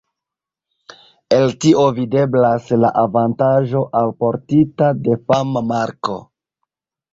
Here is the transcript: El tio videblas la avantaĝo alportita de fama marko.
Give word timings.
El 1.39 1.53
tio 1.65 1.83
videblas 1.99 2.71
la 2.85 2.91
avantaĝo 3.03 3.83
alportita 4.01 4.91
de 5.05 5.21
fama 5.31 5.67
marko. 5.77 6.21